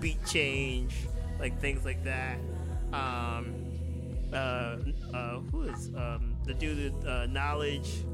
[0.00, 0.94] beat change,
[1.38, 2.38] like things like that.
[2.94, 3.72] Um,
[4.32, 4.76] uh,
[5.12, 6.94] uh, who is um, the dude?
[6.94, 8.04] With, uh, knowledge.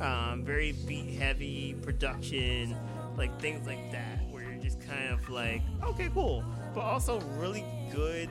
[0.00, 2.76] Um, very beat heavy production,
[3.16, 7.64] like things like that, where you're just kind of like, okay, cool, but also really
[7.92, 8.30] good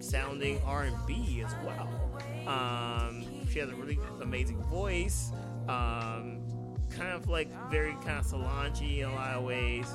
[0.00, 1.88] sounding R&B as well.
[2.46, 5.32] Um, she has a really amazing voice.
[5.68, 6.42] Um,
[6.90, 9.88] kind of like very kind of Solange in a lot of ways.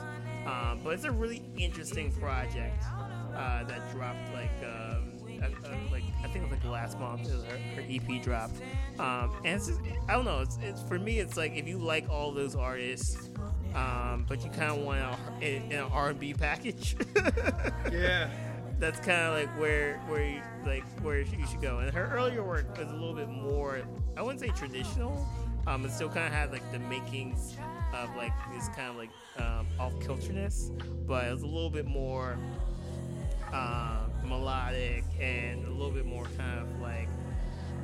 [0.46, 2.84] Um, but it's a really interesting project
[3.36, 5.01] uh, that dropped like uh,
[5.42, 7.30] uh, like I think it was like last month.
[7.30, 8.56] Her, her, EP dropped,
[9.00, 10.42] um, and it's just, I don't know.
[10.42, 11.20] It's, it's for me.
[11.20, 13.30] It's like if you like all those artists,
[13.76, 15.02] um, but you kind of want
[15.42, 16.96] an R&B package.
[17.92, 18.30] yeah
[18.82, 21.78] that's kind of like where where you, like where you should go.
[21.78, 23.80] And her earlier work was a little bit more,
[24.18, 25.26] I wouldn't say traditional.
[25.68, 27.56] Um, it still kind of had like the makings
[27.94, 30.72] of like this kind of like um, off kilterness,
[31.06, 32.38] but it was a little bit more
[33.54, 37.10] uh, melodic and a little bit more kind of like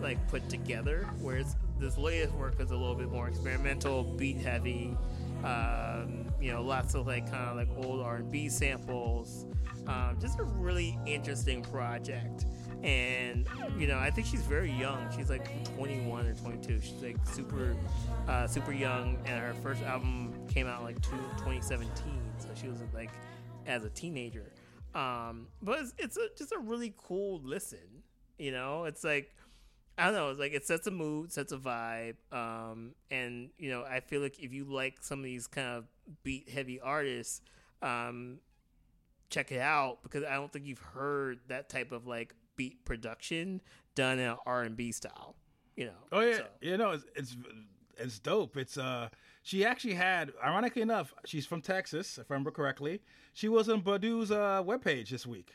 [0.02, 1.08] like put together.
[1.20, 4.96] Whereas this latest work is a little bit more experimental, beat heavy.
[5.44, 9.46] Um, you know, lots of like kind of like old R&B samples.
[9.88, 12.46] Um, just a really interesting project.
[12.84, 13.48] And
[13.78, 15.08] you know, I think she's very young.
[15.16, 16.82] She's like 21 or 22.
[16.82, 17.76] She's like super,
[18.28, 19.18] uh, super young.
[19.26, 21.90] And her first album came out like 2017,
[22.38, 23.12] so she was like
[23.66, 24.52] as a teenager.
[24.98, 28.04] Um, but it's, it's a, just a really cool listen.
[28.40, 29.32] You know, it's like
[29.98, 30.30] I don't know.
[30.30, 34.22] It's like it sets a mood, sets a vibe, um, and you know, I feel
[34.22, 35.86] like if you like some of these kind of
[36.24, 37.42] beat heavy artists,
[37.82, 38.40] um,
[39.30, 43.62] check it out because I don't think you've heard that type of like beat production
[43.94, 45.36] done in an R and B style.
[45.76, 45.98] You know.
[46.12, 46.46] Oh yeah, so.
[46.62, 47.38] you know it's, it's
[47.98, 48.58] it's dope.
[48.58, 49.10] It's uh
[49.48, 53.00] she actually had ironically enough, she's from Texas, if I remember correctly.
[53.34, 55.54] She was on Badu's uh webpage this week.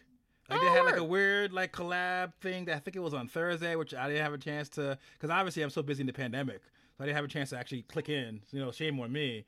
[0.48, 3.12] Like oh, they had like a weird like collab thing that I think it was
[3.12, 6.06] on Thursday, which I didn't have a chance to because obviously I'm so busy in
[6.06, 6.62] the pandemic,
[6.96, 8.40] so I didn't have a chance to actually click in.
[8.50, 9.44] You know, shame on me.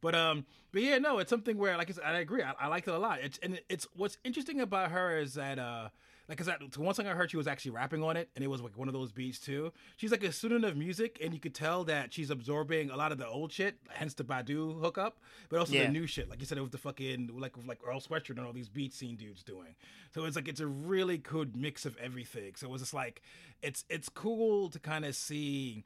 [0.00, 2.44] But um, but yeah, no, it's something where like I said, I agree.
[2.44, 3.18] I, I like it a lot.
[3.20, 5.88] It's and it's what's interesting about her is that uh,
[6.28, 8.48] like, cause I, one song I heard she was actually rapping on it, and it
[8.48, 9.72] was like one of those beats too.
[9.96, 13.12] She's like a student of music, and you could tell that she's absorbing a lot
[13.12, 15.86] of the old shit, hence the Badu hookup, but also yeah.
[15.86, 16.28] the new shit.
[16.28, 18.92] Like you said, it was the fucking like like Earl Sweatshirt and all these beat
[18.92, 19.74] scene dudes doing.
[20.14, 22.52] So it's like it's a really good mix of everything.
[22.56, 23.22] So it was just like
[23.62, 25.84] it's it's cool to kind of see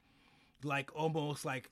[0.63, 1.69] like almost like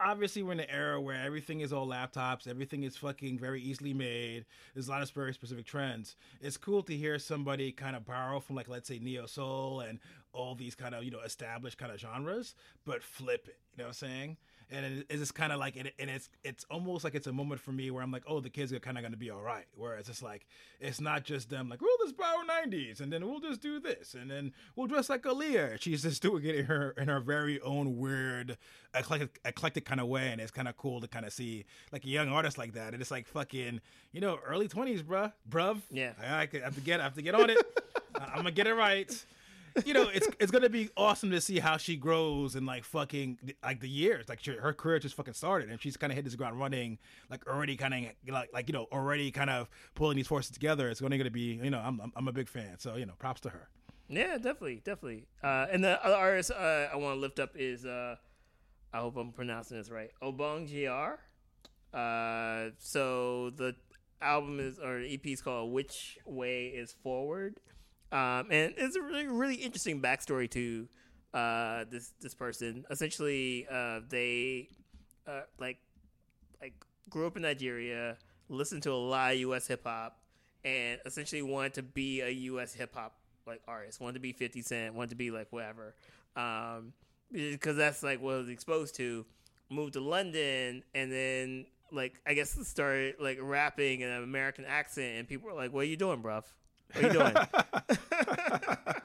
[0.00, 3.94] obviously we're in an era where everything is all laptops, everything is fucking very easily
[3.94, 4.44] made.
[4.74, 6.16] There's a lot of very specific trends.
[6.40, 9.98] It's cool to hear somebody kind of borrow from like let's say neo soul and
[10.32, 12.54] all these kind of you know established kind of genres,
[12.84, 13.58] but flip it.
[13.72, 14.36] You know what I'm saying?
[14.70, 17.72] And it's just kind of like and it's it's almost like it's a moment for
[17.72, 19.66] me where I'm like, oh, the kids are kind of going to be all right.
[19.74, 20.46] Whereas it's like
[20.80, 24.14] it's not just them like, oh, this power '90s, and then we'll just do this,
[24.14, 25.80] and then we'll dress like Aaliyah.
[25.80, 28.58] She's just doing it in her in her very own weird,
[28.94, 32.04] eclectic, eclectic kind of way, and it's kind of cool to kind of see like
[32.04, 32.92] a young artist like that.
[32.92, 33.80] And it's like fucking,
[34.12, 35.80] you know, early 20s, bruh, bruv.
[35.90, 37.58] Yeah, I, I have to get I have to get on it.
[38.16, 39.24] I'm gonna get it right
[39.84, 43.38] you know, it's it's gonna be awesome to see how she grows in like fucking
[43.62, 44.28] like the years.
[44.28, 46.98] Like she, her career just fucking started, and she's kind of hit this ground running,
[47.30, 50.88] like already kind of like like you know already kind of pulling these forces together.
[50.88, 53.40] It's only gonna be you know I'm I'm, a big fan, so you know props
[53.42, 53.68] to her.
[54.08, 55.26] Yeah, definitely, definitely.
[55.42, 58.16] Uh, and the other artist uh, I want to lift up is uh,
[58.92, 61.18] I hope I'm pronouncing this right, Obongjayar.
[61.92, 63.74] Uh, so the
[64.20, 67.60] album is or EP is called Which Way Is Forward.
[68.12, 70.88] Um, and it's a really really interesting backstory to
[71.34, 72.84] uh, this this person.
[72.90, 74.68] Essentially, uh, they
[75.26, 75.78] uh, like
[76.60, 76.74] like
[77.10, 78.16] grew up in Nigeria,
[78.48, 79.66] listened to a lot of U.S.
[79.66, 80.18] hip hop,
[80.64, 82.72] and essentially wanted to be a U.S.
[82.72, 83.14] hip hop
[83.46, 84.00] like artist.
[84.00, 84.94] Wanted to be Fifty Cent.
[84.94, 85.94] Wanted to be like whatever.
[86.36, 86.92] Um,
[87.32, 89.26] because that's like what I was exposed to.
[89.68, 95.18] Moved to London, and then like I guess started like rapping in an American accent,
[95.18, 96.44] and people were like, "What are you doing, bruv?"
[96.92, 97.34] What are you doing?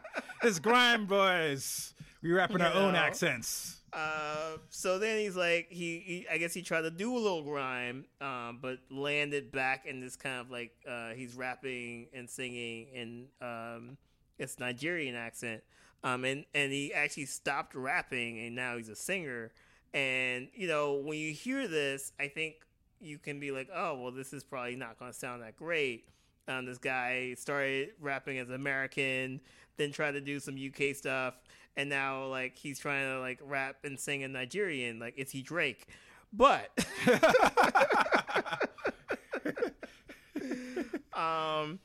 [0.43, 1.93] it's grime boys.
[2.21, 2.79] We rapping you our know?
[2.81, 3.77] own accents.
[3.93, 7.43] Uh, so then he's like, he, he, I guess he tried to do a little
[7.43, 12.87] grime, um, but landed back in this kind of like, uh, he's rapping and singing
[12.93, 13.97] in, um,
[14.39, 15.61] it's Nigerian accent.
[16.03, 19.51] Um, and, and he actually stopped rapping and now he's a singer.
[19.93, 22.55] And, you know, when you hear this, I think
[23.01, 26.07] you can be like, oh, well, this is probably not going to sound that great.
[26.47, 29.41] Um, this guy started rapping as American,
[29.77, 31.35] then tried to do some UK stuff,
[31.77, 34.99] and now like he's trying to like rap and sing in Nigerian.
[34.99, 35.87] Like, is he Drake?
[36.33, 36.69] But
[41.13, 41.79] um,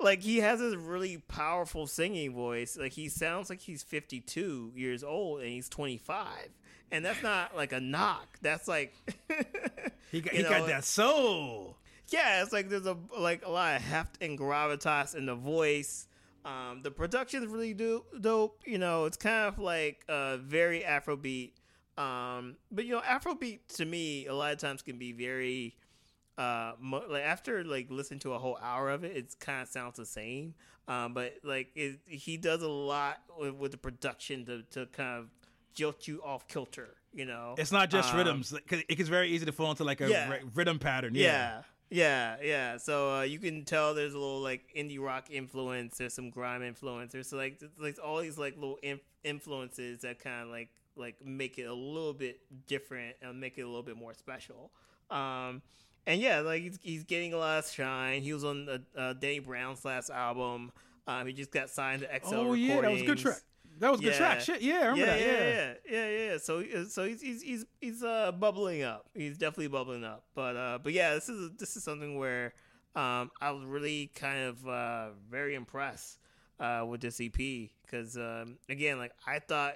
[0.00, 2.76] like he has this really powerful singing voice.
[2.76, 6.26] Like he sounds like he's 52 years old and he's 25.
[6.92, 8.38] And that's not like a knock.
[8.42, 8.94] That's like
[10.12, 13.76] he got, he know, got that soul yeah, it's like there's a like a lot
[13.76, 16.06] of heft and gravitas in the voice.
[16.44, 18.60] Um, the production is really do- dope.
[18.64, 21.52] You know, it's kind of like uh, very Afrobeat.
[21.98, 25.76] Um, but you know, Afrobeat to me a lot of times can be very
[26.38, 29.68] uh, mo- like after like listening to a whole hour of it, it kind of
[29.68, 30.54] sounds the same.
[30.88, 35.18] Um, but like it, he does a lot with, with the production to to kind
[35.20, 35.26] of
[35.74, 36.90] jilt you off kilter.
[37.12, 38.52] You know, It's not just Um, rhythms.
[38.68, 40.28] 'cause it gets very easy to fall into like a Yeah.
[40.30, 41.14] ry- rhythm pattern.
[41.14, 41.22] Yeah.
[41.22, 42.36] Yeah, yeah.
[42.42, 42.76] Yeah.
[42.78, 45.98] So uh, you can tell there's a little like indie rock influence.
[45.98, 47.12] There's some grime influence.
[47.12, 51.58] There's like like all these like little inf- influences that kind of like like make
[51.58, 54.70] it a little bit different and make it a little bit more special.
[55.10, 55.62] Um,
[56.06, 58.22] and yeah, like he's, he's getting a lot of shine.
[58.22, 60.72] He was on the, uh, Danny Brown's last album.
[61.06, 63.40] Um, he just got signed to XL Oh yeah, that was a good track.
[63.78, 64.18] That was a good Yeah.
[64.18, 64.40] track.
[64.40, 65.20] Shit, yeah, I remember yeah, that.
[65.20, 66.08] yeah, Yeah.
[66.08, 66.38] yeah, yeah.
[66.38, 69.06] So, so he's he's he's he's uh bubbling up.
[69.14, 70.24] He's definitely bubbling up.
[70.34, 72.54] But uh, but yeah, this is this is something where
[72.94, 76.18] um I was really kind of uh very impressed
[76.58, 77.34] uh with this EP
[77.82, 79.74] because um again like I thought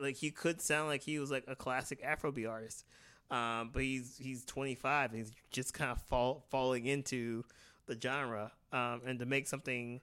[0.00, 2.84] like he could sound like he was like a classic Afrobeat artist.
[3.30, 7.44] Um, but he's he's 25 and he's just kind of fall, falling into
[7.86, 8.52] the genre.
[8.72, 10.00] Um, and to make something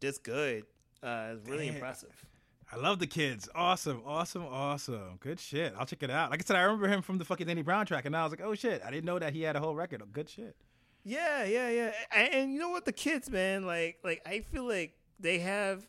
[0.00, 0.64] this good
[1.02, 1.74] uh, is really Damn.
[1.76, 2.24] impressive.
[2.72, 3.50] I love the kids.
[3.54, 5.18] Awesome, awesome, awesome.
[5.20, 5.74] Good shit.
[5.78, 6.30] I'll check it out.
[6.30, 8.32] Like I said, I remember him from the fucking Danny Brown track, and I was
[8.32, 10.02] like, oh shit, I didn't know that he had a whole record.
[10.10, 10.56] Good shit.
[11.04, 11.92] Yeah, yeah, yeah.
[12.10, 12.86] And, and you know what?
[12.86, 15.86] The kids, man, like, like I feel like they have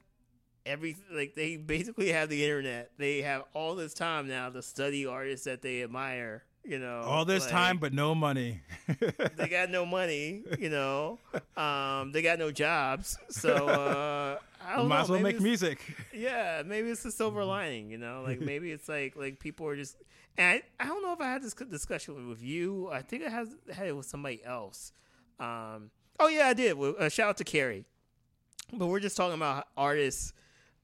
[0.66, 2.92] every, like they basically have the internet.
[2.98, 6.44] They have all this time now to study artists that they admire.
[6.66, 8.62] You know, All this like, time, but no money.
[9.36, 10.44] they got no money.
[10.58, 11.20] You know,
[11.58, 13.18] um, they got no jobs.
[13.30, 15.02] So uh, I don't Might know.
[15.02, 15.80] as well maybe make music.
[16.14, 18.24] Yeah, maybe it's the silver lining, you know.
[18.26, 19.98] Like maybe it's like like people are just.
[20.38, 22.90] And I, I don't know if I had this discussion with you.
[22.90, 24.94] I think I had had it with somebody else.
[25.40, 26.78] Um, oh yeah, I did.
[26.78, 27.84] Well, Uh, shout out to Carrie.
[28.72, 30.34] But we're just talking about artists.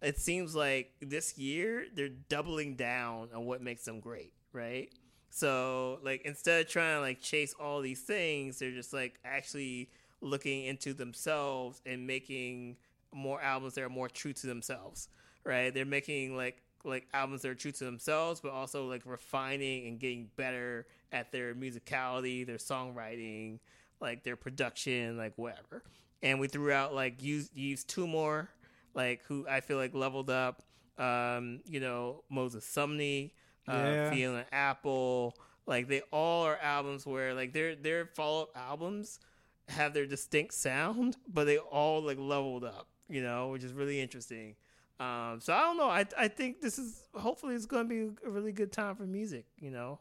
[0.02, 4.90] It seems like this year they're doubling down on what makes them great, right?
[5.30, 9.90] So like instead of trying to like chase all these things, they're just like actually
[10.22, 12.78] looking into themselves and making
[13.14, 15.08] more albums that are more true to themselves,
[15.44, 15.74] right?
[15.74, 20.00] They're making like like albums that are true to themselves, but also like refining and
[20.00, 23.60] getting better at their musicality, their songwriting,
[24.00, 25.84] like their production, like whatever.
[26.22, 28.50] And we threw out like use use two more,
[28.94, 30.64] like who I feel like leveled up.
[30.98, 33.32] Um, you know, Moses Sumney,
[33.70, 34.12] uh, Yeah.
[34.12, 39.20] Fiona Apple, like they all are albums where like their their follow up albums
[39.68, 44.00] have their distinct sound, but they all like leveled up, you know, which is really
[44.02, 44.56] interesting.
[45.00, 45.90] Um, so I don't know.
[45.90, 49.04] I I think this is hopefully it's going to be a really good time for
[49.04, 50.00] music, you know.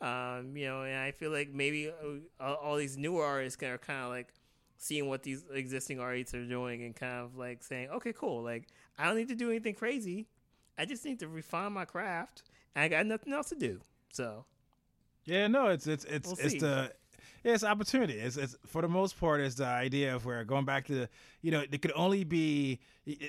[0.00, 1.94] Um, you know, and I feel like maybe uh,
[2.38, 4.28] all, all these newer artists are kind of like
[4.76, 8.42] seeing what these existing artists are doing and kind of like saying, okay, cool.
[8.42, 10.28] Like I don't need to do anything crazy.
[10.78, 12.44] I just need to refine my craft.
[12.78, 13.80] I got nothing else to do.
[14.12, 14.44] So
[15.24, 16.58] Yeah, no, it's it's it's We'll it's see.
[16.58, 16.92] the
[17.44, 18.14] yeah, it's opportunity.
[18.14, 21.08] It's, it's for the most part, it's the idea of where going back to the,
[21.40, 22.80] you know, it could only be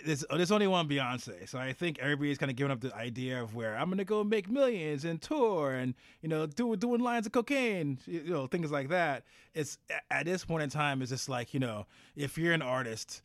[0.04, 1.48] there's, oh, there's only one Beyonce.
[1.48, 4.24] So I think everybody's kind of giving up the idea of where I'm gonna go
[4.24, 8.72] make millions and tour and you know do doing lines of cocaine, you know, things
[8.72, 9.26] like that.
[9.54, 9.78] It's
[10.10, 11.86] at this point in time, it's just like you know,
[12.16, 13.22] if you're an artist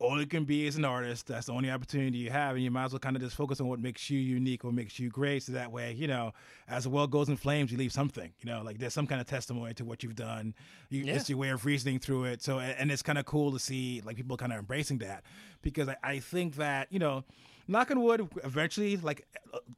[0.00, 1.26] all you can be is an artist.
[1.26, 3.60] That's the only opportunity you have, and you might as well kind of just focus
[3.60, 6.32] on what makes you unique, what makes you great, so that way, you know,
[6.68, 8.32] as the world goes in flames, you leave something.
[8.40, 10.54] You know, like there's some kind of testimony to what you've done.
[10.88, 11.14] You, Yeah.
[11.14, 12.42] It's your way of reasoning through it.
[12.42, 15.22] So, and it's kind of cool to see like people kind of embracing that
[15.60, 17.24] because I, I think that you know,
[17.68, 19.26] knock on wood, eventually, like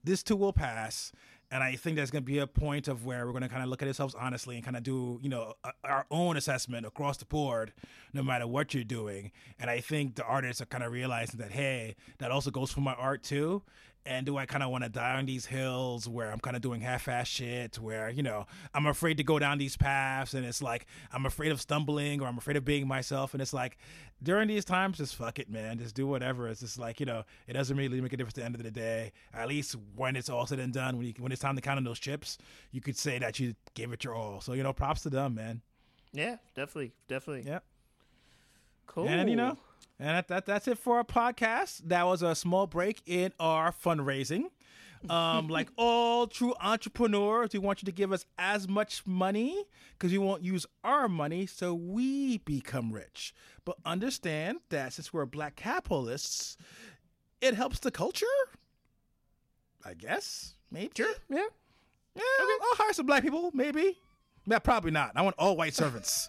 [0.05, 1.13] this too will pass.
[1.53, 3.63] And I think there's going to be a point of where we're going to kind
[3.63, 6.87] of look at ourselves honestly and kind of do, you know, a, our own assessment
[6.87, 7.75] across the board,
[8.15, 9.31] no matter what you're doing.
[9.61, 12.81] And I think the artists are kind of realizing that, hey, that also goes for
[12.81, 13.63] my art too.
[14.05, 16.63] And do I kind of want to die on these hills where I'm kind of
[16.63, 20.61] doing half-ass shit, where you know I'm afraid to go down these paths, and it's
[20.61, 23.79] like I'm afraid of stumbling or I'm afraid of being myself, and it's like
[24.21, 26.49] during these times, just fuck it, man, just do whatever.
[26.49, 28.63] It's just like you know, it doesn't really make a difference at the end of
[28.65, 29.13] the day.
[29.33, 31.77] At least when it's all said and done, when you when it's time to count
[31.79, 32.39] on those chips,
[32.73, 34.41] you could say that you gave it your all.
[34.41, 35.61] So you know, props to them, man.
[36.13, 37.49] yeah, definitely, definitely.
[37.49, 37.61] Yeah.
[38.87, 39.09] Cool.
[39.09, 39.57] And you know,
[40.03, 41.83] and that, that that's it for our podcast.
[41.85, 44.47] That was a small break in our fundraising.
[45.09, 50.11] Um, like all true entrepreneurs, we want you to give us as much money because
[50.11, 53.33] we won't use our money so we become rich.
[53.65, 56.57] But understand that since we're black capitalists,
[57.41, 58.27] it helps the culture.
[59.85, 60.91] I guess, maybe.
[60.97, 61.15] Sure.
[61.29, 61.47] Yeah.
[62.17, 63.99] Yeah, I'll hire some black people, maybe.
[64.47, 65.13] Yeah, probably not.
[65.15, 66.29] I want all white servants.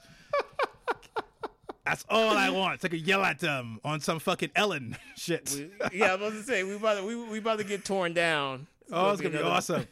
[1.85, 2.81] That's all I want.
[2.81, 5.51] So I could yell at them on some fucking Ellen shit.
[5.91, 7.83] We, yeah, I was about to say we about to, we we about to get
[7.83, 8.67] torn down.
[8.91, 9.87] oh, it's gonna be another- awesome.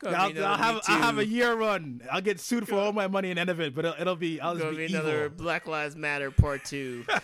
[0.00, 2.02] gonna I'll, be I'll have I'll have a year run.
[2.10, 4.16] I'll get sued for all my money in the end of it, but it'll, it'll
[4.16, 5.28] be I'll just be, be another.
[5.30, 7.04] Black Lives Matter part two.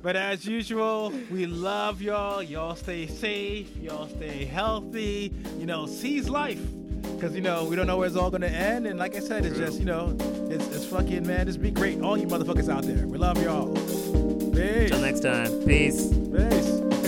[0.00, 2.40] But as usual, we love y'all.
[2.40, 3.76] Y'all stay safe.
[3.78, 5.34] Y'all stay healthy.
[5.58, 6.60] You know, seize life.
[7.18, 8.86] Because, you know, we don't know where it's all going to end.
[8.86, 10.16] And like I said, it's just, you know,
[10.48, 12.00] it's, it's fucking, man, just be great.
[12.00, 13.08] All you motherfuckers out there.
[13.08, 13.74] We love y'all.
[14.52, 14.90] Peace.
[14.90, 15.50] Till next time.
[15.64, 16.12] Peace.
[16.12, 17.07] Peace.